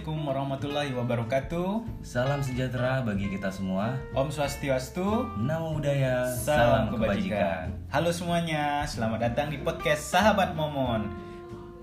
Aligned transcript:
Assalamualaikum 0.00 0.32
warahmatullahi 0.32 0.92
wabarakatuh. 0.96 1.68
Salam 2.00 2.40
sejahtera 2.40 3.04
bagi 3.04 3.28
kita 3.36 3.52
semua. 3.52 4.00
Om 4.16 4.32
Swastiastu. 4.32 5.28
Namo 5.36 5.76
Buddhaya. 5.76 6.24
Salam, 6.24 6.88
kebajikan. 6.88 7.68
Halo 7.92 8.08
semuanya, 8.08 8.88
selamat 8.88 9.28
datang 9.28 9.52
di 9.52 9.60
podcast 9.60 10.08
Sahabat 10.08 10.56
Momon. 10.56 11.04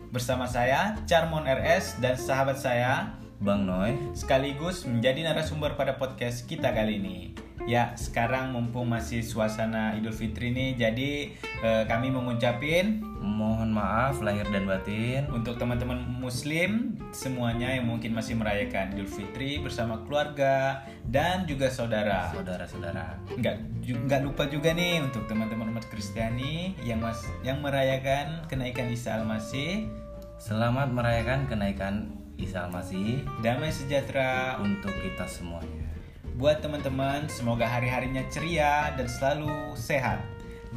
Bersama 0.09 0.49
saya 0.49 0.97
Charmon 1.05 1.45
RS 1.45 2.01
dan 2.01 2.17
sahabat 2.17 2.57
saya 2.57 3.13
Bang 3.37 3.69
Noy. 3.69 3.93
sekaligus 4.17 4.89
menjadi 4.89 5.21
narasumber 5.21 5.77
pada 5.77 6.01
podcast 6.01 6.49
kita 6.49 6.73
kali 6.73 6.97
ini. 6.97 7.17
Ya, 7.65 7.97
sekarang 7.97 8.53
mumpung 8.53 8.87
masih 8.87 9.25
suasana 9.25 9.97
Idul 9.97 10.13
Fitri 10.13 10.53
nih, 10.53 10.77
jadi 10.77 11.33
eh, 11.65 11.83
kami 11.89 12.13
mengucapin 12.13 13.01
Mohon 13.17 13.73
maaf 13.75 14.21
lahir 14.21 14.45
dan 14.53 14.69
batin. 14.69 15.25
untuk 15.33 15.57
teman-teman 15.57 15.99
muslim 16.21 16.95
semuanya 17.09 17.73
yang 17.73 17.89
mungkin 17.89 18.13
masih 18.13 18.37
merayakan 18.37 18.93
Idul 18.93 19.09
Fitri 19.09 19.57
bersama 19.57 20.05
keluarga 20.05 20.85
dan 21.09 21.43
juga 21.49 21.67
saudara. 21.67 22.29
Saudara-saudara. 22.31 23.17
Nggak 23.35 23.55
ju- 23.83 23.99
nggak 24.05 24.21
lupa 24.21 24.45
juga 24.47 24.71
nih 24.71 25.01
untuk 25.01 25.25
teman-teman 25.25 25.73
umat 25.73 25.89
Kristiani 25.89 26.77
yang 26.85 27.01
mas 27.01 27.25
yang 27.41 27.59
merayakan 27.59 28.45
kenaikan 28.47 28.87
Isa 28.93 29.17
Al-Masih, 29.17 29.89
Selamat 30.37 30.93
merayakan 30.93 31.49
kenaikan 31.49 32.13
Isa 32.37 32.69
Al-Masih 32.69 33.25
damai 33.41 33.73
sejahtera 33.73 34.61
untuk 34.61 34.93
kita 35.01 35.25
semuanya. 35.25 35.96
Buat 36.37 36.61
teman-teman. 36.61 37.25
Semoga 37.27 37.65
hari-harinya 37.65 38.21
ceria 38.29 38.93
dan 38.93 39.09
selalu 39.09 39.73
sehat. 39.73 40.21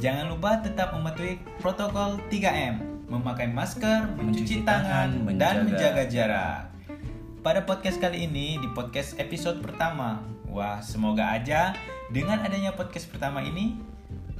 Jangan 0.01 0.33
lupa 0.33 0.57
tetap 0.57 0.97
mematuhi 0.97 1.37
protokol 1.61 2.17
3M, 2.33 3.05
memakai 3.05 3.45
masker, 3.45 4.09
mencuci 4.17 4.65
Mencuci 4.65 4.65
tangan, 4.65 5.09
dan 5.37 5.69
menjaga 5.69 6.03
jarak. 6.09 6.73
Pada 7.45 7.61
podcast 7.61 8.01
kali 8.01 8.25
ini 8.25 8.57
di 8.57 8.69
podcast 8.73 9.13
episode 9.21 9.61
pertama, 9.61 10.25
wah 10.49 10.81
semoga 10.81 11.29
aja 11.29 11.77
dengan 12.09 12.41
adanya 12.41 12.73
podcast 12.73 13.05
pertama 13.13 13.45
ini, 13.45 13.77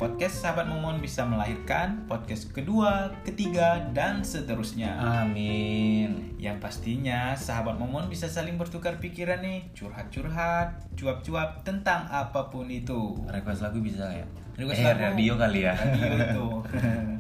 podcast 0.02 0.42
Sahabat 0.42 0.66
Momon 0.66 0.98
bisa 0.98 1.22
melahirkan 1.30 2.10
podcast 2.10 2.50
kedua, 2.50 3.14
ketiga, 3.22 3.86
dan 3.94 4.26
seterusnya. 4.26 4.98
Amin. 4.98 6.34
Yang 6.42 6.58
pastinya 6.58 7.38
sahabat 7.38 7.78
Momon 7.78 8.10
bisa 8.10 8.26
saling 8.26 8.58
bertukar 8.58 8.98
pikiran 8.98 9.46
nih, 9.46 9.70
curhat-curhat, 9.78 10.90
cuap-cuap 10.98 11.62
tentang 11.62 12.10
apa 12.10 12.50
pun 12.50 12.66
itu. 12.66 13.14
Request 13.30 13.62
lagu 13.62 13.78
bisa 13.78 14.10
ya? 14.10 14.26
Request 14.58 14.82
eh, 14.82 14.86
lagu. 14.90 15.02
radio 15.14 15.34
kali 15.38 15.70
ya. 15.70 15.78
Radio 15.78 16.14
itu. 16.18 16.48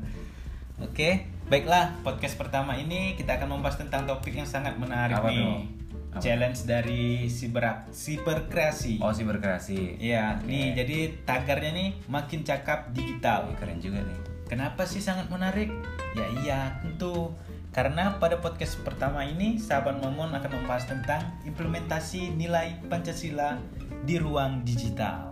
Oke, 0.89 1.29
baiklah 1.53 2.01
podcast 2.01 2.33
pertama 2.41 2.73
ini 2.81 3.13
kita 3.13 3.37
akan 3.37 3.61
membahas 3.61 3.77
tentang 3.77 4.09
topik 4.09 4.33
yang 4.33 4.49
sangat 4.49 4.73
menarik 4.81 5.21
Apa 5.21 5.29
nih. 5.29 5.37
tuh? 5.37 5.80
Apa? 6.11 6.19
Challenge 6.19 6.59
dari 6.67 7.31
siber 7.31 7.87
siberkreasi. 7.87 8.99
Oh, 8.99 9.15
si 9.15 9.23
berkreasi. 9.23 9.95
Iya, 9.95 10.43
Oke. 10.43 10.51
nih 10.51 10.65
jadi 10.75 10.97
tagarnya 11.23 11.71
nih 11.71 11.89
makin 12.11 12.43
cakap 12.43 12.91
digital. 12.91 13.47
Ih, 13.47 13.55
Keren 13.55 13.79
juga 13.79 14.03
nih. 14.03 14.19
Kenapa 14.51 14.83
sih 14.83 14.99
sangat 14.99 15.31
menarik? 15.31 15.71
Ya 16.11 16.27
iya, 16.43 16.59
tentu. 16.83 17.31
Karena 17.71 18.19
pada 18.19 18.43
podcast 18.43 18.83
pertama 18.83 19.23
ini, 19.23 19.55
sahabat 19.55 20.03
Momon 20.03 20.35
akan 20.35 20.51
membahas 20.59 20.83
tentang 20.91 21.23
implementasi 21.47 22.35
nilai 22.35 22.75
Pancasila 22.91 23.55
di 24.03 24.19
ruang 24.19 24.67
digital. 24.67 25.31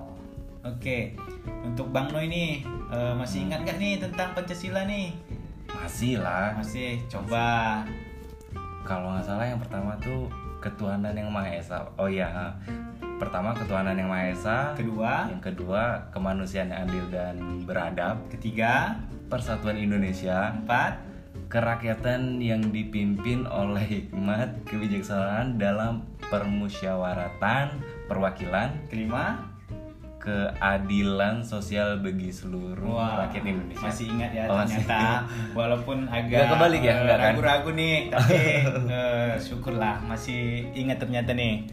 Oke, 0.64 1.20
untuk 1.68 1.92
Bang 1.92 2.16
Noy 2.16 2.32
nih, 2.32 2.64
eh, 2.96 3.14
masih 3.20 3.44
ingat 3.44 3.68
gak 3.68 3.76
nih 3.76 4.00
tentang 4.00 4.32
Pancasila 4.32 4.88
nih? 4.88 5.12
Masih 5.68 6.24
lah. 6.24 6.56
Masih, 6.56 7.04
coba. 7.12 7.84
Kalau 8.88 9.12
nggak 9.12 9.28
salah 9.28 9.46
yang 9.46 9.60
pertama 9.60 10.00
tuh 10.00 10.32
ketuhanan 10.60 11.16
yang 11.16 11.32
maha 11.32 11.56
esa. 11.56 11.88
Oh 11.96 12.08
ha. 12.08 12.56
Pertama 13.20 13.52
ketuhanan 13.52 14.00
yang 14.00 14.08
maha 14.08 14.32
esa. 14.32 14.58
Kedua, 14.80 15.28
Yang 15.28 15.52
kedua 15.52 16.08
kemanusiaan 16.16 16.72
yang 16.72 16.88
adil 16.88 17.06
dan 17.12 17.36
beradab. 17.68 18.22
ketiga, 18.32 18.96
Persatuan 19.28 19.76
Indonesia. 19.76 20.56
empat, 20.56 21.10
Kerakyatan 21.50 22.38
yang 22.38 22.62
dipimpin 22.70 23.50
oleh 23.50 23.82
hikmat 23.82 24.70
kebijaksanaan 24.70 25.58
dalam 25.58 26.06
permusyawaratan 26.30 27.74
perwakilan 28.06 28.70
kelima. 28.86 29.49
Keadilan 30.20 31.40
sosial 31.42 32.04
bagi 32.04 32.28
seluruh 32.28 32.92
Wah, 32.92 33.26
rakyat 33.26 33.44
Indonesia. 33.48 33.88
Masih 33.88 34.06
ingat 34.12 34.32
ya 34.36 34.44
Oh, 34.46 34.60
masih. 34.60 34.84
ternyata 34.84 35.02
walaupun 35.58 35.98
agak 36.06 36.44
kebalik 36.52 36.82
ya, 36.84 36.94
kan? 37.00 37.18
ragu-ragu 37.34 37.70
nih, 37.72 38.12
tapi 38.12 38.36
eh, 38.94 39.32
syukurlah 39.40 40.04
masih 40.04 40.68
ingat 40.76 41.00
ternyata 41.00 41.32
nih. 41.32 41.64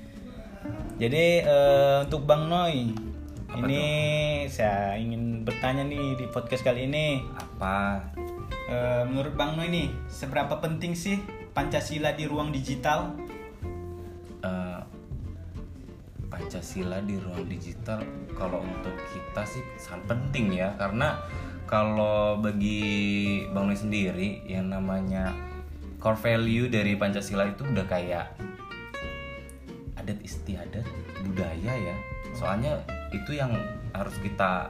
Jadi 0.97 1.43
eh, 1.43 1.97
untuk 2.07 2.25
Bang 2.25 2.47
Noy, 2.47 2.95
Apa 3.47 3.63
ini 3.63 3.85
saya 4.49 4.95
ingin 4.95 5.43
bertanya 5.43 5.83
nih 5.83 6.15
di 6.15 6.27
podcast 6.31 6.63
kali 6.63 6.87
ini, 6.87 7.21
Apa? 7.35 7.99
Eh, 8.67 9.03
menurut 9.05 9.35
Bang 9.35 9.55
Noy 9.55 9.69
nih, 9.69 9.91
seberapa 10.07 10.57
penting 10.57 10.95
sih 10.95 11.19
Pancasila 11.51 12.15
di 12.15 12.25
ruang 12.25 12.51
digital? 12.51 13.11
eh, 14.39 14.81
Pancasila 16.37 17.01
di 17.01 17.17
ruang 17.17 17.49
digital 17.49 18.05
kalau 18.37 18.61
untuk 18.61 18.93
kita 19.09 19.43
sih 19.49 19.65
sangat 19.81 20.13
penting 20.13 20.53
ya. 20.53 20.77
Karena 20.77 21.17
kalau 21.65 22.37
bagi 22.37 23.49
Bang 23.57 23.73
Noy 23.73 23.79
sendiri 23.81 24.45
yang 24.45 24.69
namanya 24.69 25.33
core 25.97 26.21
value 26.21 26.69
dari 26.69 26.93
Pancasila 26.93 27.49
itu 27.49 27.65
udah 27.65 27.89
kayak 27.89 28.37
adat 29.97 30.21
istiadat 30.21 30.85
budaya 31.25 31.73
ya. 31.73 31.97
Soalnya 32.37 32.85
itu 33.17 33.33
yang 33.33 33.57
harus 33.97 34.15
kita 34.21 34.69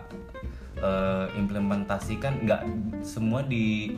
eh, 0.79 1.27
implementasikan. 1.35 2.47
Nggak 2.47 2.63
semua 3.03 3.43
di 3.43 3.91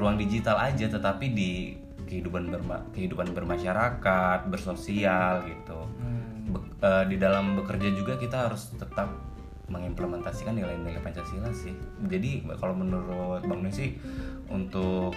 ruang 0.00 0.16
digital 0.16 0.56
aja 0.56 0.88
tetapi 0.88 1.26
di 1.36 1.76
kehidupan 2.08 2.48
berma- 2.48 2.84
kehidupan 2.96 3.36
bermasyarakat 3.36 4.48
bersosial 4.48 5.44
gitu 5.44 5.80
Eh, 6.82 7.04
di 7.06 7.14
dalam 7.14 7.54
bekerja 7.54 7.94
juga 7.94 8.18
kita 8.18 8.50
harus 8.50 8.74
tetap 8.74 9.06
mengimplementasikan 9.70 10.58
nilai-nilai 10.58 10.98
Pancasila 10.98 11.54
sih. 11.54 11.70
Jadi 12.10 12.42
kalau 12.58 12.74
menurut 12.74 13.46
Bang 13.46 13.62
Noy 13.62 13.70
sih 13.70 13.94
untuk 14.50 15.14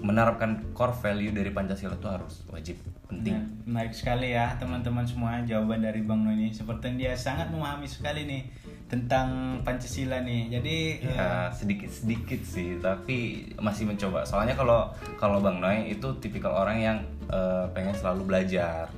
menerapkan 0.00 0.72
core 0.72 0.96
value 0.96 1.34
dari 1.34 1.50
Pancasila 1.52 1.98
itu 1.98 2.08
harus 2.08 2.46
wajib 2.48 2.78
penting. 3.10 3.36
Nah, 3.36 3.44
menarik 3.68 3.92
sekali 3.92 4.32
ya 4.32 4.56
teman-teman 4.56 5.04
semua 5.04 5.42
jawaban 5.44 5.82
dari 5.82 6.00
Bang 6.06 6.24
ini. 6.30 6.54
Seperti 6.54 6.96
dia 6.96 7.18
sangat 7.18 7.50
memahami 7.52 7.90
sekali 7.90 8.24
nih 8.24 8.42
tentang 8.86 9.60
Pancasila 9.66 10.22
nih. 10.24 10.54
Jadi 10.54 10.76
eh, 11.04 11.14
Ya 11.18 11.50
sedikit 11.52 11.90
sedikit 11.92 12.40
sih, 12.46 12.78
tapi 12.80 13.50
masih 13.60 13.90
mencoba. 13.90 14.24
Soalnya 14.24 14.54
kalau 14.54 14.88
kalau 15.20 15.42
Bang 15.42 15.60
Noy 15.60 15.92
itu 15.92 16.16
tipikal 16.22 16.54
orang 16.54 16.78
yang 16.78 16.98
eh, 17.28 17.66
pengen 17.76 17.92
selalu 17.92 18.22
belajar. 18.24 18.88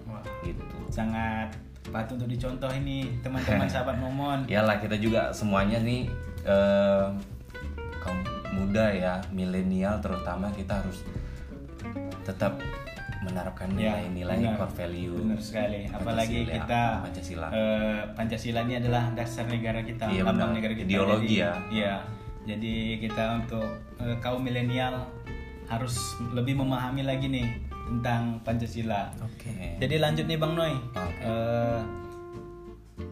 Gitu. 0.42 0.62
sangat 0.88 1.50
patut 1.84 2.14
untuk 2.14 2.28
dicontoh 2.28 2.70
ini 2.70 3.10
teman-teman 3.20 3.66
sahabat 3.72 3.96
Momon. 3.96 4.46
Iyalah 4.46 4.78
kita 4.78 4.96
juga 4.96 5.28
semuanya 5.30 5.78
nih 5.78 6.06
eh, 6.42 7.06
kaum 7.98 8.18
muda 8.52 8.86
ya 8.88 9.14
milenial 9.28 9.98
terutama 9.98 10.50
kita 10.50 10.78
harus 10.78 11.02
tetap 12.22 12.58
menerapkan 13.22 13.70
Ya, 13.72 13.94
nilai-nilai 14.02 14.38
benar. 14.40 14.56
core 14.58 14.74
value 14.76 15.14
Benar 15.16 15.38
sekali. 15.38 15.80
Apalagi 15.86 16.38
Pancasila- 16.40 16.54
kita 16.58 16.82
Pancasila 17.00 17.46
eh, 17.48 18.00
Pancasila 18.12 18.60
ini 18.62 18.74
adalah 18.76 19.04
dasar 19.12 19.44
negara 19.46 19.80
kita, 19.80 20.04
Iya, 20.08 20.22
lambang 20.24 20.52
negara 20.52 20.74
kita. 20.74 20.86
Ideologi 20.86 21.26
Jadi, 21.28 21.38
ya. 21.38 21.52
Iya. 21.70 21.94
Jadi 22.44 22.74
kita 22.98 23.24
untuk 23.38 23.66
eh, 23.96 24.16
kaum 24.18 24.42
milenial 24.42 25.06
harus 25.64 25.94
lebih 26.30 26.58
memahami 26.58 27.02
lagi 27.02 27.26
nih 27.26 27.46
tentang 27.82 28.38
Pancasila. 28.40 29.10
oke 29.18 29.78
Jadi 29.78 29.96
lanjut 29.98 30.24
nih 30.24 30.38
Bang 30.38 30.54
Noy. 30.54 30.72
Oke. 30.92 31.22
Eh, 31.22 31.80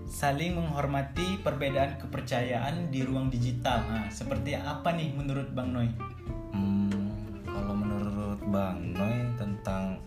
saling 0.06 0.58
menghormati 0.58 1.38
perbedaan 1.40 1.96
kepercayaan 1.96 2.90
di 2.90 3.06
ruang 3.06 3.30
digital. 3.30 3.82
Nah, 3.86 4.06
seperti 4.10 4.54
apa 4.54 4.90
nih 4.92 5.14
menurut 5.14 5.50
Bang 5.54 5.70
Noy? 5.70 5.88
Hmm, 6.50 7.10
kalau 7.46 7.74
menurut 7.74 8.42
Bang 8.50 8.92
Noy 8.92 9.16
tentang 9.38 10.02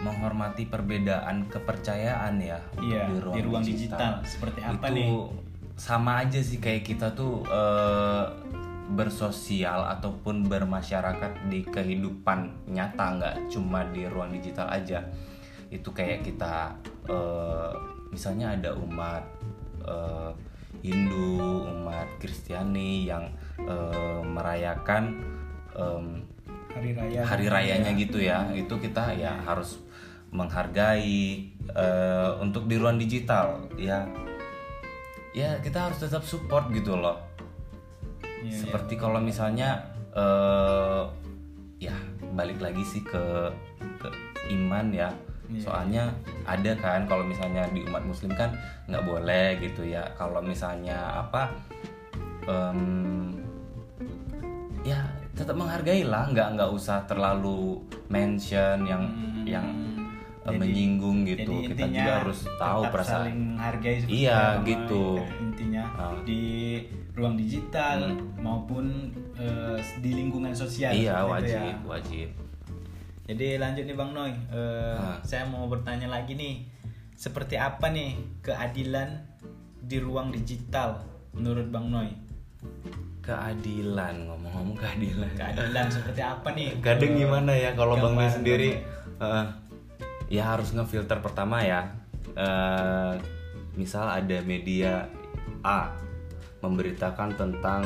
menghormati 0.00 0.64
perbedaan 0.64 1.44
kepercayaan 1.50 2.40
ya 2.40 2.56
Iya, 2.80 3.10
di 3.10 3.40
ruang 3.42 3.60
digital. 3.60 4.22
Seperti 4.24 4.64
apa 4.64 4.88
itu 4.88 4.96
nih? 4.96 5.08
sama 5.76 6.20
aja 6.20 6.40
sih 6.44 6.60
kayak 6.60 6.84
kita 6.84 7.12
tuh 7.12 7.40
eh, 7.48 8.24
bersosial 8.90 9.86
ataupun 9.86 10.50
bermasyarakat 10.50 11.46
di 11.46 11.62
kehidupan 11.62 12.66
nyata 12.66 13.06
nggak 13.18 13.36
cuma 13.46 13.86
di 13.94 14.06
ruang 14.10 14.34
digital 14.34 14.66
aja. 14.66 15.06
Itu 15.70 15.94
kayak 15.94 16.26
kita 16.26 16.74
eh, 17.06 17.72
misalnya 18.10 18.58
ada 18.58 18.74
umat 18.74 19.24
eh, 19.86 20.32
Hindu 20.80 21.66
umat 21.70 22.08
Kristiani 22.18 23.06
yang 23.06 23.30
eh, 23.62 24.22
merayakan 24.26 25.22
em, 25.78 26.06
Hari 26.70 26.94
raya. 26.94 27.26
hari 27.26 27.46
rayanya 27.50 27.90
gitu 27.98 28.22
ya. 28.22 28.50
Itu 28.54 28.78
kita 28.78 29.14
ya 29.14 29.38
harus 29.46 29.78
menghargai 30.30 31.50
eh, 31.74 32.30
untuk 32.42 32.66
di 32.66 32.74
ruang 32.78 32.98
digital 32.98 33.70
ya. 33.78 34.06
Ya 35.30 35.62
kita 35.62 35.86
harus 35.86 36.02
tetap 36.02 36.26
support 36.26 36.74
gitu 36.74 36.98
loh 36.98 37.30
Iya, 38.40 38.56
seperti 38.56 38.94
kalau 38.94 39.18
misalnya 39.18 39.84
eh 40.10 41.02
ya 41.78 41.94
balik 42.30 42.58
lagi 42.58 42.82
sih 42.82 43.00
ke 43.00 43.48
ke 43.96 44.08
iman 44.50 44.90
ya 44.90 45.08
Iya. 45.46 45.60
soalnya 45.60 46.02
ada 46.44 46.72
kan 46.74 47.04
kalau 47.04 47.22
misalnya 47.22 47.66
di 47.68 47.82
umat 47.84 48.02
muslim 48.02 48.30
kan 48.30 48.54
nggak 48.86 49.02
boleh 49.02 49.58
gitu 49.58 49.82
ya 49.82 50.06
kalau 50.14 50.38
misalnya 50.40 50.94
apa 51.20 51.50
em, 52.46 53.34
ya 54.82 55.00
tetap 55.32 55.54
menghargai 55.54 56.02
lah 56.02 56.26
nggak 56.26 56.54
nggak 56.54 56.70
usah 56.70 57.02
terlalu 57.04 57.82
mention 58.06 58.84
yang 58.84 59.04
Hmm. 59.06 59.42
yang 59.44 59.66
eh, 60.40 60.48
Jadi- 60.48 60.58
menyinggung 60.58 61.18
gitu 61.26 61.52
Jadi 61.52 61.68
kita 61.68 61.84
juga 61.90 62.12
harus 62.18 62.38
tahu 62.56 62.82
perasaan 62.88 63.18
saling 63.20 63.38
menghargai 63.50 63.96
seperti 64.00 64.16
Iya, 64.16 64.40
gitu. 64.62 65.04
intinya 65.38 65.84
Ah. 65.92 66.16
di 66.22 66.44
ruang 67.20 67.36
digital 67.36 68.08
Hmm. 68.08 68.40
maupun 68.40 69.12
eh, 69.34 69.76
di 70.00 70.10
lingkungan 70.14 70.50
sosial 70.52 70.90
iya 70.90 71.20
seperti 71.20 71.20
itu 71.20 71.30
wajib 71.30 71.60
ya. 71.60 71.74
wajib 71.86 72.28
Jadi 73.22 73.46
lanjut 73.56 73.84
nih 73.84 73.94
Bang 73.94 74.10
Noy, 74.10 74.32
Ah. 74.50 75.14
saya 75.22 75.46
mau 75.46 75.62
bertanya 75.64 76.10
lagi 76.10 76.34
nih, 76.34 76.66
seperti 77.14 77.54
apa 77.54 77.86
nih 77.86 78.18
keadilan 78.40 79.22
di 79.80 79.96
ruang 79.96 80.28
digital 80.30 80.98
menurut 81.30 81.68
Bang 81.68 81.88
Noy? 81.88 82.10
keadilan 83.20 84.26
ngomong-ngomong 84.26 84.74
keadilan 84.74 85.30
Keadilan 85.32 85.86
seperti 85.88 86.20
apa 86.20 86.48
nih? 86.50 86.74
kadang 86.82 87.12
Eh, 87.12 87.18
gimana 87.18 87.52
ya 87.54 87.70
kalau 87.72 87.94
bang 87.94 88.14
Noy 88.14 88.28
sendiri 88.28 88.70
eh, 89.20 89.44
ya 90.28 90.42
harus 90.48 90.72
ngefilter 90.72 91.20
pertama 91.20 91.60
ya 91.60 91.86
Eh, 92.30 93.14
misal 93.74 94.06
ada 94.06 94.38
media 94.40 95.06
A 95.60 95.90
memberitakan 96.60 97.34
tentang 97.34 97.82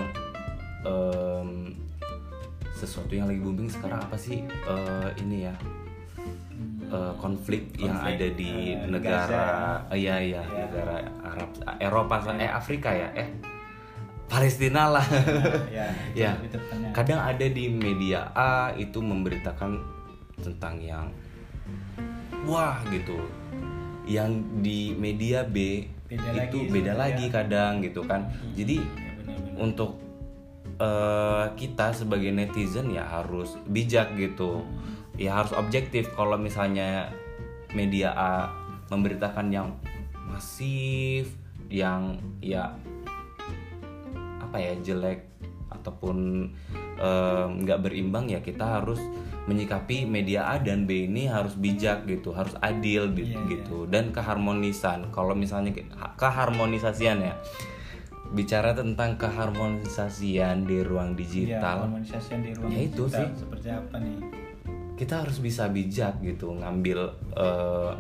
em, 0.82 1.72
sesuatu 2.74 3.14
yang 3.14 3.30
lagi 3.30 3.40
booming 3.40 3.70
sekarang 3.70 4.02
apa 4.02 4.18
sih? 4.18 4.42
Eh, 4.44 5.08
ini 5.22 5.46
ya. 5.46 5.54
Eh, 6.84 7.14
konflik, 7.18 7.74
yang 7.74 7.96
Konflik, 7.96 8.14
ada 8.20 8.28
di 8.36 8.52
eh, 8.76 8.86
negara 8.86 9.46
eh, 9.90 9.98
iya 9.98 10.14
iya 10.20 10.42
Iya. 10.44 10.62
negara 10.68 10.96
Arab 11.24 11.50
Eropa 11.80 12.16
eh 12.36 12.46
Afrika 12.46 12.92
ya 12.92 13.08
eh 13.16 13.28
Palestina 14.28 14.92
lah. 14.92 15.06
Ya, 15.74 15.90
ya 16.14 16.30
tepatnya. 16.38 16.90
kadang 16.94 17.20
ada 17.20 17.46
di 17.48 17.66
media 17.68 18.30
A 18.36 18.70
itu 18.76 19.02
memberitakan 19.02 19.80
tentang 20.38 20.78
yang 20.78 21.08
wah 22.46 22.78
gitu. 22.92 23.16
Yang 24.04 24.44
di 24.60 24.92
media 24.94 25.42
B 25.42 25.88
Beda 26.16 26.46
itu 26.46 26.58
lagi 26.62 26.72
beda 26.72 26.92
lagi 26.94 27.26
kadang 27.28 27.72
gitu 27.82 28.00
kan. 28.06 28.30
Jadi 28.54 28.78
Ya, 28.78 28.86
benar-benar. 29.20 29.58
untuk 29.60 29.90
eh, 30.74 31.46
kita 31.54 31.94
sebagai 31.94 32.30
netizen 32.34 32.90
ya 32.90 33.06
harus 33.06 33.54
bijak 33.66 34.14
gitu. 34.18 34.62
Ya 35.14 35.38
harus 35.38 35.54
objektif 35.54 36.10
kalau 36.18 36.34
misalnya 36.34 37.14
media 37.70 38.10
A 38.14 38.50
memberitakan 38.90 39.50
yang 39.50 39.68
masif 40.26 41.30
yang 41.70 42.18
ya 42.42 42.74
apa 44.42 44.56
ya 44.58 44.74
jelek 44.82 45.26
ataupun 45.70 46.50
em, 46.98 47.48
nggak 47.62 47.82
berimbang 47.82 48.30
ya 48.30 48.38
kita 48.42 48.78
harus 48.78 48.98
menyikapi 49.44 50.04
media 50.04 50.48
A 50.48 50.56
dan 50.56 50.84
B 50.84 51.04
ini 51.04 51.26
harus 51.26 51.52
bijak 51.54 52.04
gitu 52.04 52.32
harus 52.32 52.56
adil 52.58 53.10
di- 53.10 53.28
Iya, 53.28 53.36
iya. 53.36 53.48
gitu 53.50 53.84
dan 53.84 54.08
keharmonisan 54.08 55.10
kalau 55.10 55.32
misalnya 55.32 55.70
ke- 55.70 55.84
keharmonisasian 56.14 57.20
ya 57.20 57.34
bicara 58.30 58.72
tentang 58.72 59.14
keharmonisasian 59.14 60.64
di 60.64 60.80
ruang 60.80 61.12
digital 61.14 61.86
harmonisasi 61.86 62.40
di 62.40 62.50
ruang 62.52 62.70
Ya, 62.70 62.80
itu 62.82 63.04
digital 63.04 63.20
sih. 63.22 63.28
seperti 63.36 63.68
apa 63.70 63.96
nih? 63.98 64.16
kita 64.94 65.14
harus 65.20 65.38
bisa 65.38 65.68
bijak 65.68 66.18
gitu 66.20 66.54
ngambil 66.54 66.98
eh, 67.34 67.92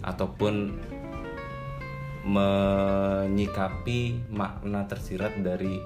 ataupun 0.00 0.72
menyikapi 2.22 4.00
makna 4.28 4.84
tersirat 4.84 5.40
dari 5.40 5.76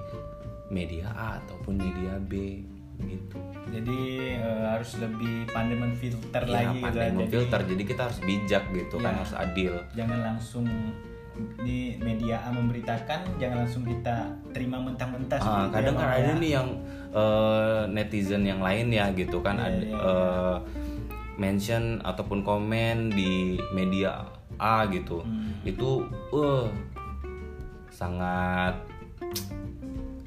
media 0.67 1.09
A 1.09 1.39
ataupun 1.39 1.75
media 1.75 2.17
B 2.17 2.61
gitu. 2.99 3.37
Jadi 3.67 3.99
eh, 4.35 4.65
harus 4.65 4.95
lebih 4.97 5.49
pandai 5.49 5.75
menfilter 5.75 6.43
Ya, 6.43 6.51
lagi 6.53 6.77
gitu 6.77 6.85
pandai 6.85 7.01
ya. 7.01 7.05
Jadi 7.05 7.17
memfilter. 7.19 7.59
Jadi 7.65 7.83
kita 7.83 8.01
harus 8.03 8.19
bijak 8.21 8.63
gitu 8.71 8.95
kan 8.97 9.11
Iya. 9.11 9.19
harus 9.19 9.33
adil. 9.35 9.73
jangan 9.91 10.19
langsung 10.23 10.65
di 11.59 11.99
media 11.99 12.39
A 12.39 12.49
memberitakan, 12.49 13.35
jangan 13.35 13.67
langsung 13.67 13.83
kita 13.83 14.23
terima 14.49 14.79
mentah-mentah. 14.79 15.35
Ah, 15.37 15.67
kadang 15.67 15.91
ya, 15.91 15.99
kan 15.99 16.09
ada 16.13 16.31
ya. 16.31 16.35
nih 16.37 16.51
yang 16.53 16.69
eh, 17.11 17.81
netizen 17.89 18.43
yang 18.43 18.59
lain 18.59 18.87
ya 18.89 19.11
gitu 19.11 19.39
kan 19.39 19.55
ada 19.55 19.75
eh, 19.75 20.57
mention 21.35 21.99
ataupun 22.01 22.39
komen 22.41 23.11
di 23.11 23.55
media 23.69 24.23
A 24.55 24.87
gitu 24.87 25.19
Hmm. 25.19 25.51
itu 25.63 26.07
uh 26.31 26.71
sangat 27.89 28.75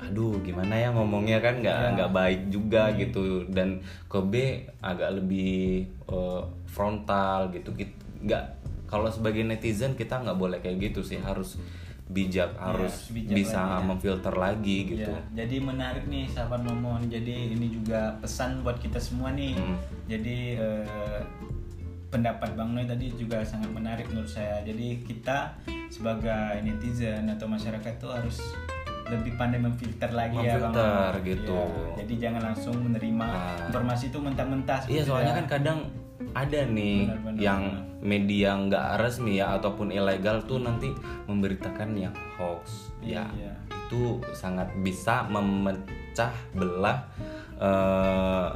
aduh 0.08 0.40
gimana 0.40 0.72
ya 0.72 0.88
ngomongnya 0.88 1.38
kan 1.38 1.60
nggak 1.60 1.78
Iya. 1.78 1.92
nggak 1.94 2.10
baik 2.10 2.40
juga 2.48 2.82
gitu 2.92 3.22
dan 3.46 3.78
ke 4.04 4.18
B 4.18 4.34
agak 4.80 5.10
lebih 5.14 5.84
eh, 5.86 6.42
frontal 6.64 7.52
gitu 7.52 7.70
Kit- 7.72 8.00
nggak 8.18 8.44
kalau 8.84 9.06
sebagai 9.06 9.44
netizen 9.44 9.92
kita 9.92 10.16
nggak 10.18 10.34
boleh 10.34 10.58
kayak 10.58 10.90
gitu 10.90 11.04
sih 11.04 11.20
harus 11.20 11.60
bijak 12.08 12.56
harus 12.56 12.88
harus 12.88 13.12
bijak 13.12 13.36
bisa 13.36 13.60
lagi, 13.60 13.68
ya. 13.68 13.84
memfilter 13.84 14.34
lagi 14.34 14.78
gitu 14.88 15.12
Ya, 15.12 15.44
jadi 15.44 15.56
menarik 15.60 16.08
nih 16.08 16.24
sahabat 16.26 16.64
momon. 16.64 17.04
Jadi 17.04 17.52
ini 17.52 17.68
juga 17.68 18.16
pesan 18.16 18.64
buat 18.64 18.80
kita 18.80 18.96
semua 18.96 19.28
nih. 19.30 19.52
Hmm. 19.52 19.76
Jadi 20.08 20.56
eh, 20.56 21.20
pendapat 22.08 22.56
Bang 22.56 22.72
Noy 22.72 22.88
tadi 22.88 23.12
juga 23.12 23.44
sangat 23.44 23.68
menarik 23.68 24.08
menurut 24.08 24.32
saya. 24.32 24.64
Jadi 24.64 25.04
kita 25.04 25.52
sebagai 25.92 26.64
netizen 26.64 27.28
atau 27.28 27.44
masyarakat 27.44 27.92
tuh 28.00 28.08
harus 28.08 28.40
lebih 29.08 29.32
pandai 29.34 29.58
memfilter 29.58 30.10
lagi 30.10 30.36
ya 30.36 30.56
Bang. 30.58 30.70
Memfilter, 30.70 31.12
gitu. 31.24 31.56
Ya, 31.56 31.92
jadi 31.98 32.14
jangan 32.20 32.42
langsung 32.44 32.74
menerima 32.78 33.24
Ah. 33.24 33.66
informasi 33.66 34.04
itu 34.08 34.18
mentah-mentah. 34.18 34.80
Iya 34.84 35.02
soalnya 35.02 35.32
ya. 35.32 35.38
kan 35.38 35.46
kadang 35.50 35.78
ada 36.30 36.60
nih 36.62 37.08
Benar-benar. 37.08 37.38
yang 37.38 37.62
media 37.98 38.50
nggak 38.54 38.86
resmi 38.98 39.36
ya 39.36 39.56
ataupun 39.56 39.90
ilegal 39.90 40.44
tuh 40.44 40.58
nanti 40.58 40.92
memberitakan 41.24 41.90
yang 41.94 42.14
hoax 42.36 42.92
ya 43.00 43.26
Iya. 43.32 43.54
itu 43.66 44.02
sangat 44.32 44.68
bisa 44.78 45.24
memecah 45.26 46.30
belah 46.52 47.02
eh, 47.56 48.48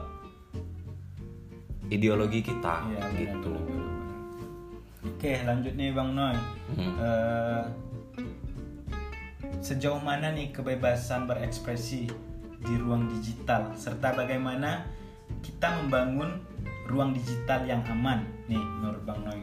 ideologi 1.90 2.40
kita 2.40 2.86
Iya, 2.86 3.00
benar, 3.00 3.18
gitu. 3.18 3.50
benar, 3.50 3.66
benar, 3.66 3.88
benar. 3.90 4.10
Oke, 5.02 5.32
lanjut 5.42 5.72
nih 5.74 5.90
Bang 5.90 6.10
Noy. 6.12 6.36
Hmm. 6.72 6.92
Eh, 6.96 7.62
sejauh 9.62 9.98
mana 9.98 10.30
nih 10.30 10.50
kebebasan 10.50 11.24
berekspresi 11.24 12.10
di 12.58 12.74
ruang 12.76 13.06
digital 13.08 13.70
serta 13.74 14.12
bagaimana 14.12 14.86
kita 15.40 15.70
membangun 15.80 16.42
ruang 16.86 17.10
digital 17.12 17.62
yang 17.64 17.82
aman 17.88 18.20
nih 18.44 18.58
menurut 18.58 19.02
Bang 19.02 19.22
Noy? 19.22 19.40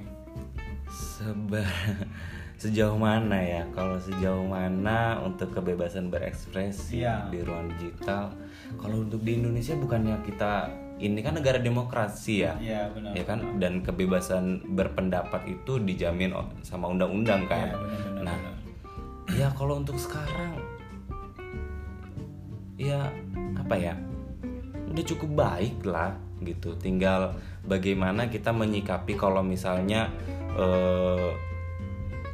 Seba 0.90 1.64
sejauh 2.62 3.00
mana 3.00 3.40
ya 3.40 3.64
kalau 3.72 3.96
sejauh 3.96 4.44
mana 4.44 5.16
untuk 5.22 5.48
kebebasan 5.50 6.12
berekspresi 6.12 7.00
Iya. 7.00 7.32
di 7.32 7.40
ruang 7.40 7.72
digital 7.72 8.36
kalau 8.76 9.00
untuk 9.00 9.24
di 9.24 9.40
Indonesia 9.40 9.74
bukannya 9.74 10.20
kita 10.22 10.68
ini 11.00 11.24
kan 11.24 11.40
negara 11.40 11.56
demokrasi 11.56 12.44
ya 12.44 12.60
Iya 12.60 12.92
benar. 12.92 13.12
ya 13.16 13.24
kan 13.24 13.40
dan 13.58 13.80
kebebasan 13.80 14.44
berpendapat 14.76 15.48
itu 15.48 15.80
dijamin 15.80 16.36
sama 16.60 16.92
undang-undang 16.92 17.48
kan 17.48 17.72
Iya, 17.72 17.76
benar, 17.78 17.88
benar, 17.88 18.24
nah 18.28 18.36
benar. 18.36 18.59
Ya 19.40 19.48
kalau 19.56 19.80
untuk 19.80 19.96
sekarang 19.96 20.60
ya 22.76 23.08
apa 23.56 23.76
ya? 23.80 23.96
Udah 24.92 25.06
cukup 25.08 25.32
baik 25.40 25.80
lah 25.88 26.12
gitu. 26.44 26.76
Tinggal 26.76 27.40
bagaimana 27.64 28.28
kita 28.28 28.52
menyikapi 28.52 29.16
kalau 29.16 29.40
misalnya 29.40 30.12
eh, 30.60 31.32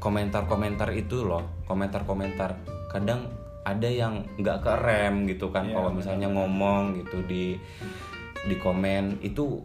komentar-komentar 0.01 0.89
itu 0.97 1.21
loh 1.21 1.61
komentar-komentar. 1.69 2.57
Kadang 2.89 3.29
ada 3.65 3.89
yang 3.89 4.25
nggak 4.37 4.61
kerem 4.61 5.25
gitu 5.29 5.49
kan 5.49 5.65
Iya, 5.69 5.77
kalau 5.77 5.91
misalnya 5.93 6.29
ngomong 6.29 7.01
gitu 7.01 7.25
di 7.25 7.57
di 8.45 8.55
komen 8.61 9.25
itu 9.25 9.61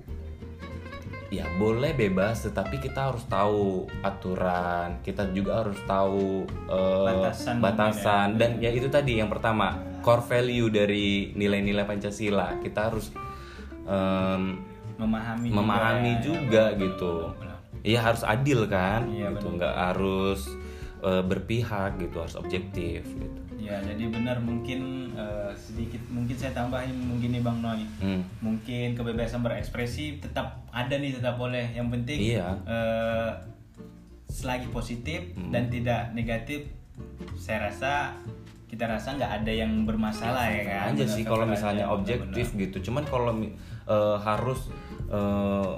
ya 1.31 1.47
boleh 1.63 1.95
bebas 1.95 2.43
tetapi 2.43 2.83
kita 2.83 3.15
harus 3.15 3.23
tahu 3.31 3.87
aturan 4.03 4.99
kita 5.07 5.31
juga 5.31 5.63
harus 5.63 5.79
tahu 5.87 6.43
eh, 6.67 7.07
Batasan 7.07 7.55
batasan 7.63 8.29
mungkin 8.35 8.35
ya. 8.35 8.41
dan 8.43 8.51
ya 8.59 8.71
itu 8.75 8.89
tadi 8.91 9.23
yang 9.23 9.31
pertama 9.31 9.91
core 10.01 10.25
value 10.25 10.69
dari 10.73 11.31
nilai-nilai 11.37 11.85
pancasila. 11.85 12.57
Kita 12.65 12.89
harus 12.89 13.13
em, 13.85 14.57
memahami 14.97 15.49
memahami 15.53 16.13
juga, 16.25 16.73
gitu. 16.77 17.33
Iya 17.81 18.13
harus 18.13 18.21
adil 18.25 18.69
kan? 18.69 19.09
Iya, 19.09 19.33
gitu 19.37 19.57
nggak 19.57 19.75
harus 19.77 20.45
eh, 21.05 21.23
berpihak 21.25 21.97
gitu 22.01 22.17
harus 22.21 22.37
objektif 22.37 23.09
gitu 23.09 23.41
Ya, 23.71 23.79
jadi 23.87 24.05
benar 24.09 24.37
mungkin 24.39 24.81
eh, 25.15 25.53
sedikit 25.55 26.03
mungkin 26.09 26.35
saya 26.35 26.51
tambahin 26.51 26.97
mungkin 26.97 27.31
nih 27.31 27.41
Bang 27.41 27.59
Noi. 27.59 27.87
Hmm. 27.99 28.27
Mungkin 28.41 28.93
kebebasan 28.93 29.41
berekspresi 29.41 30.19
tetap 30.19 30.67
ada 30.69 30.91
nih 30.93 31.15
tetap 31.15 31.37
boleh. 31.37 31.71
Yang 31.71 31.89
penting 31.95 32.19
Iya. 32.35 32.47
eh, 32.65 33.31
selagi 34.27 34.67
positif 34.69 35.23
dan 35.51 35.67
tidak 35.67 36.11
negatif, 36.13 36.67
saya 37.35 37.67
rasa 37.67 38.15
kita 38.67 38.87
rasa 38.87 39.15
nggak 39.15 39.33
ada 39.43 39.51
yang 39.53 39.83
bermasalah 39.83 40.47
ya, 40.47 40.63
kan. 40.63 40.95
aja 40.95 41.03
Benar, 41.03 41.11
sih 41.11 41.25
kalau 41.25 41.43
benar 41.43 41.55
misalnya 41.55 41.85
aja, 41.85 41.95
objektif 41.97 42.27
benar-benar. 42.51 42.63
gitu 42.63 42.77
cuman 42.87 43.05
kalau 43.05 43.33
eh, 43.87 44.17
harus 44.21 44.61
eh, 45.11 45.73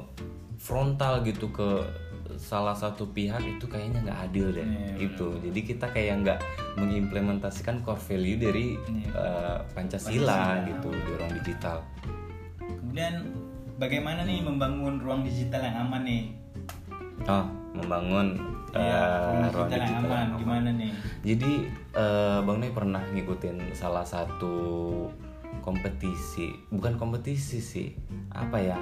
frontal 0.57 1.25
gitu 1.25 1.49
ke 1.49 1.69
salah 2.43 2.75
satu 2.75 3.07
pihak 3.07 3.39
itu 3.41 3.65
kayaknya 3.65 4.03
nggak 4.03 4.21
adil 4.25 4.51
deh 4.51 4.67
Iya, 4.67 4.99
itu 5.01 5.29
jadi 5.41 5.61
kita 5.63 5.87
kayak 5.89 6.15
nggak 6.21 6.39
mengimplementasikan 6.75 7.81
core 7.81 8.03
value 8.03 8.35
dari 8.37 8.75
Iya. 8.83 9.09
eh, 9.15 9.59
Pancasila, 9.71 10.27
Pancasila. 10.51 10.67
gitu 10.67 10.89
di 10.91 11.13
ruang 11.15 11.35
digital 11.39 11.79
Kemudian 12.59 13.15
bagaimana 13.79 14.21
nih 14.23 14.43
membangun 14.43 14.99
ruang 14.99 15.23
digital 15.23 15.63
yang 15.63 15.77
aman 15.81 16.03
nih? 16.03 16.23
oh 17.25 17.47
membangun 17.73 18.35
eh, 18.75 18.83
Iya, 18.83 19.03
ruang 19.23 19.43
ruang 19.49 19.71
digital 19.71 19.87
yang 19.87 20.05
aman. 20.05 20.27
Gimana 20.37 20.69
nih? 20.75 20.91
Jadi 21.23 21.53
eh, 21.95 22.39
Bang 22.43 22.59
Nay 22.59 22.71
pernah 22.71 23.03
ngikutin 23.07 23.71
salah 23.73 24.03
satu 24.03 24.55
kompetisi, 25.61 26.51
bukan 26.69 26.97
kompetisi 26.97 27.61
sih, 27.61 27.89
apa 28.31 28.59
ya? 28.59 28.79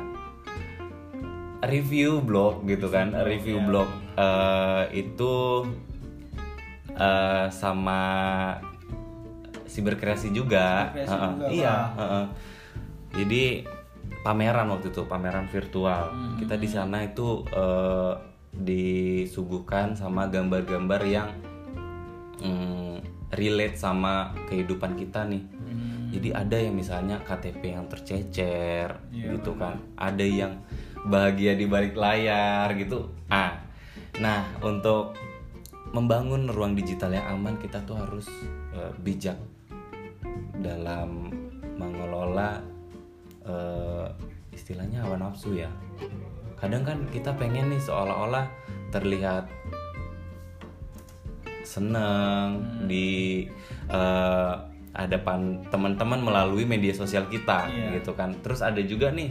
Review 1.61 2.25
blog 2.25 2.65
gitu 2.65 2.89
kan, 2.89 3.13
review 3.13 3.61
blog 3.61 3.89
Eh, 4.21 4.85
itu 5.01 5.65
eh, 6.93 7.47
sama 7.49 8.03
siberkreasi 9.65 10.29
juga. 10.35 10.93
Siberkreasi 10.93 11.09
Heeh, 11.09 11.31
juga, 11.37 11.47
iya. 11.49 11.77
heeh. 11.97 12.27
Jadi 13.11 13.45
pameran 14.21 14.69
waktu 14.69 14.93
itu, 14.93 15.03
pameran 15.09 15.49
virtual. 15.49 16.13
Hmm. 16.13 16.37
Kita 16.37 16.61
di 16.61 16.69
sana 16.69 17.07
itu 17.07 17.45
eh, 17.49 18.15
disuguhkan 18.51 19.95
sama 19.97 20.27
gambar-gambar 20.29 21.01
yang 21.07 21.29
mm, 22.43 22.97
relate 23.39 23.79
sama 23.79 24.35
kehidupan 24.51 24.99
kita 24.99 25.23
nih. 25.25 25.45
Hmm, 25.47 26.11
Jadi 26.11 26.29
ada 26.35 26.57
yang 26.59 26.75
misalnya 26.75 27.23
KTP 27.23 27.63
yang 27.79 27.87
tercecer 27.87 28.99
Iya, 29.15 29.39
gitu 29.39 29.55
kan. 29.55 29.79
Ada 29.95 30.27
yang 30.27 30.59
bahagia 31.07 31.57
di 31.57 31.65
balik 31.65 31.97
layar 31.97 32.73
gitu. 32.77 33.09
Ah. 33.33 33.57
Nah, 34.21 34.45
untuk 34.61 35.17
membangun 35.91 36.47
ruang 36.53 36.77
digital 36.77 37.11
yang 37.15 37.27
aman 37.41 37.57
kita 37.59 37.83
tuh 37.89 37.99
harus 37.99 38.29
eh, 38.77 38.93
bijak 39.01 39.39
dalam 40.61 41.33
mengelola 41.81 42.61
eh, 43.49 44.07
istilahnya 44.53 45.03
hawa 45.07 45.17
nafsu 45.17 45.57
ya. 45.57 45.71
Kadang 46.61 46.85
kan 46.85 46.99
kita 47.09 47.33
pengen 47.41 47.73
nih 47.73 47.81
seolah-olah 47.81 48.45
terlihat 48.93 49.49
seneng 51.65 52.67
di 52.91 53.47
eh, 53.89 54.55
hadapan 54.91 55.63
teman-teman 55.71 56.19
melalui 56.19 56.67
media 56.67 56.91
sosial 56.91 57.31
kita 57.31 57.71
Iya. 57.71 58.03
gitu 58.03 58.13
kan. 58.19 58.35
Terus 58.43 58.61
ada 58.61 58.83
juga 58.83 59.15
nih 59.15 59.31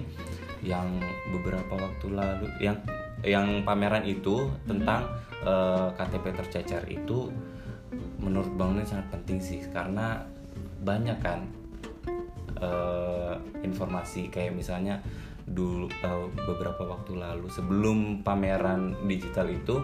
yang 0.62 0.88
beberapa 1.32 1.74
waktu 1.74 2.08
lalu 2.12 2.48
yang 2.60 2.78
yang 3.22 3.64
pameran 3.64 4.04
itu 4.04 4.48
tentang 4.64 5.08
eh, 5.42 5.88
KTP 5.94 6.26
tercecer 6.36 6.84
itu 6.88 7.32
menurut 8.20 8.52
Bang 8.56 8.76
Nen 8.76 8.84
sangat 8.84 9.08
penting 9.12 9.40
sih 9.40 9.60
karena 9.70 10.24
banyak 10.80 11.18
kan 11.20 11.48
eh, 12.60 13.34
informasi 13.62 14.28
kayak 14.28 14.56
misalnya 14.56 15.00
dulu 15.44 15.90
eh, 15.90 16.28
beberapa 16.46 16.84
waktu 16.86 17.18
lalu 17.18 17.48
sebelum 17.50 18.22
pameran 18.22 18.96
digital 19.04 19.50
itu 19.50 19.80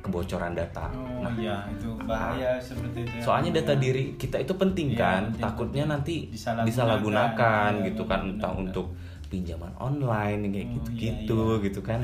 kebocoran 0.00 0.54
data. 0.54 0.86
Oh 0.94 1.26
iya, 1.34 1.66
itu 1.66 1.90
bahaya 2.06 2.62
seperti 2.62 3.02
itu. 3.02 3.10
ya. 3.18 3.22
Soalnya 3.26 3.58
data 3.58 3.74
diri 3.74 4.14
kita 4.14 4.38
itu 4.38 4.54
penting 4.54 4.94
Iya, 4.94 5.02
kan, 5.02 5.22
penting, 5.26 5.42
takutnya 5.42 5.84
nanti 5.90 6.14
Disalahgunakan. 6.30 6.62
disalahgunakan 6.70 7.70
Iya, 7.74 7.86
gitu 7.90 8.02
kan, 8.06 8.20
entah 8.30 8.54
untuk 8.54 8.94
pinjaman 9.26 9.72
online 9.76 10.48
kayak 10.48 10.66
Oh, 10.66 10.72
gitu-gitu 10.76 11.40
iya, 11.52 11.64
gitu 11.64 11.80
kan. 11.80 12.00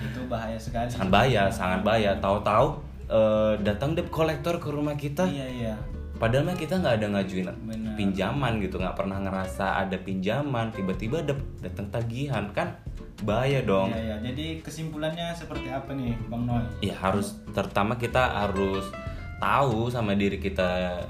Itu 0.00 0.20
bahaya 0.26 0.56
sekali. 0.56 0.88
Sangat 0.88 1.10
bahaya, 1.10 1.42
sangat 1.48 1.80
bahaya. 1.82 2.12
Tahu-tahu 2.16 2.66
eh, 3.06 3.54
datang 3.60 3.92
debt 3.92 4.08
collector 4.08 4.56
ke 4.56 4.68
rumah 4.68 4.94
kita, 4.94 5.26
Iya 5.26 5.46
iya. 5.50 5.74
padahal 6.14 6.46
mah 6.46 6.54
kita 6.54 6.78
nggak 6.78 6.94
ada 6.96 7.06
ngajuin 7.10 7.46
Benar. 7.48 7.92
pinjaman 7.94 8.52
gitu, 8.60 8.78
nggak 8.78 8.94
pernah 8.94 9.18
ngerasa 9.18 9.66
ada 9.78 9.96
pinjaman, 9.96 10.70
tiba-tiba 10.70 11.26
datang 11.58 11.90
tagihan 11.90 12.46
kan 12.50 12.78
bahaya 13.20 13.60
dong. 13.60 13.90
Iya 13.90 14.00
iya. 14.00 14.16
Jadi 14.22 14.62
kesimpulannya 14.62 15.34
seperti 15.34 15.68
apa 15.68 15.90
nih, 15.90 16.14
Bang 16.26 16.46
Noy? 16.46 16.62
ya 16.80 16.94
harus 16.94 17.34
terutama 17.50 17.94
kita 17.94 18.46
harus 18.46 18.86
tahu 19.36 19.88
sama 19.88 20.14
diri 20.14 20.36
kita 20.36 21.02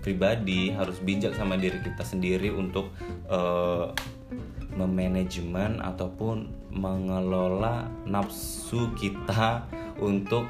pribadi 0.00 0.68
harus 0.68 1.00
bijak 1.00 1.32
sama 1.32 1.56
diri 1.56 1.80
kita 1.80 2.04
sendiri 2.04 2.48
untuk 2.48 2.92
eh, 3.26 3.86
memanajemen 4.74 5.78
ataupun 5.78 6.50
mengelola 6.70 7.86
nafsu 8.04 8.90
kita 8.98 9.64
untuk 9.98 10.46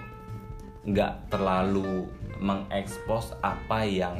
nggak 0.85 1.33
terlalu 1.33 2.09
mengekspos 2.41 3.37
apa 3.41 3.85
yang 3.85 4.17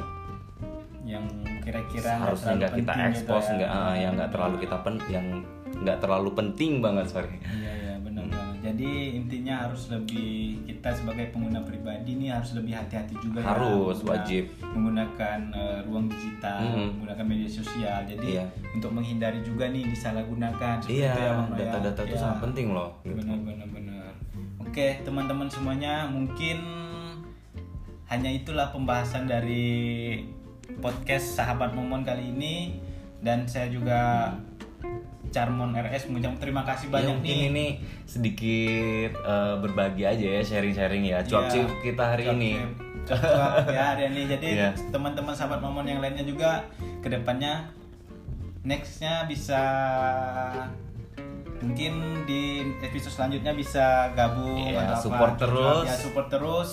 Yang 1.05 1.25
kira-kira 1.61 2.17
harusnya 2.17 2.53
nggak 2.57 2.73
kita 2.81 2.93
gitu 2.97 3.05
ekspos 3.13 3.45
ya. 3.45 3.53
nggak 3.61 3.69
eh, 3.69 3.95
yang 4.01 4.11
nggak 4.17 4.31
terlalu 4.33 4.55
kita 4.65 4.75
pen 4.81 4.95
yang 5.05 5.25
nggak 5.85 5.97
terlalu 6.01 6.29
penting 6.33 6.81
banget 6.81 7.05
sorry 7.05 7.37
Iya 7.45 7.53
iya 7.53 7.53
benar 7.53 7.73
banget. 7.77 7.84
Jadi 8.65 8.89
intinya 9.13 9.61
harus 9.61 9.93
lebih 9.93 10.57
kita 10.65 10.89
sebagai 10.89 11.29
pengguna 11.29 11.61
pribadi 11.61 12.17
nih 12.17 12.33
harus 12.33 12.57
lebih 12.57 12.73
hati-hati 12.73 13.13
juga 13.21 13.39
ya. 13.39 13.53
Harus, 13.53 14.01
mengguna- 14.01 14.09
wajib. 14.17 14.43
menggunakan 14.65 15.39
eh, 15.53 15.79
ruang 15.85 16.05
digital, 16.09 16.59
Mhm. 16.65 16.87
menggunakan 16.97 17.25
media 17.25 17.49
sosial. 17.51 17.99
Jadi 18.03 18.27
Iya. 18.33 18.45
untuk 18.73 18.89
menghindari 18.89 19.39
juga 19.39 19.69
nih 19.69 19.85
disalahgunakan. 19.85 20.81
iya 20.87 21.13
ya, 21.13 21.31
ya. 21.37 21.55
data-data 21.55 22.01
itu 22.03 22.11
Iya. 22.11 22.19
sangat 22.19 22.39
penting 22.43 22.67
loh 22.73 22.89
gitu. 23.01 23.15
Benar 23.15 23.37
benar 23.39 23.67
benar. 23.69 24.09
Oke, 24.59 24.87
teman-teman 25.01 25.47
semuanya, 25.47 26.09
mungkin 26.09 26.57
hanya 28.05 28.29
itulah 28.29 28.69
pembahasan 28.69 29.25
dari 29.25 30.25
podcast 30.77 31.37
Sahabat 31.37 31.71
Momon 31.71 32.01
kali 32.01 32.29
ini 32.29 32.81
dan 33.19 33.45
saya 33.45 33.69
juga 33.69 34.33
Charmon 35.27 35.71
RS 35.71 36.07
mengucapkan 36.07 36.39
terima 36.39 36.63
kasih 36.63 36.87
Ya, 36.87 36.93
banyak 36.93 37.15
mungkin 37.15 37.35
nih. 37.35 37.49
ini 37.49 37.65
sedikit 38.05 39.11
eh, 39.15 39.55
berbagi 39.57 40.03
aja 40.03 40.25
ya 40.31 40.41
sharing-sharing 40.41 41.03
ya 41.03 41.19
cuap 41.21 41.47
Iya, 41.47 41.65
kita 41.81 42.03
hari 42.07 42.25
ini 42.29 42.53
Cuap-cuap 43.03 43.69
ya 43.69 43.83
hari 43.91 44.03
ini. 44.07 44.21
Jadi 44.25 44.47
Iya. 44.55 44.69
teman-teman 44.89 45.29
sahabat 45.29 45.59
Momon 45.59 45.85
yang 45.85 45.99
lainnya 45.99 46.23
juga 46.23 46.65
ke 46.99 47.07
depannya 47.07 47.69
nextnya 48.61 49.25
bisa 49.25 49.61
mungkin 51.57 51.93
di 52.25 52.61
episode 52.79 53.13
selanjutnya 53.13 53.53
bisa 53.53 54.09
gabung 54.11 54.57
Iya, 54.67 54.85
atau 54.85 54.93
apa. 54.93 55.01
support 55.01 55.33
terus. 55.35 55.85
ya 55.85 55.95
support 55.95 56.27
terus 56.29 56.69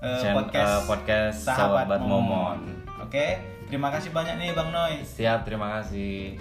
Chan- 0.00 0.34
podcast, 0.34 0.74
eh, 0.74 0.82
podcast 0.84 1.38
Sahabat 1.44 2.00
Momon. 2.00 2.58
Oke, 3.00 3.38
terima 3.66 3.86
kasih 3.88 4.10
banyak 4.10 4.34
nih 4.36 4.50
Bang 4.52 4.70
Noy. 4.70 4.98
siap 5.00 5.42
terima 5.42 5.78
kasih 5.78 6.34